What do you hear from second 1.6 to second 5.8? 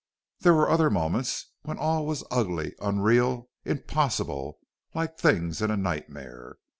when all was ugly, unreal, impossible like things in a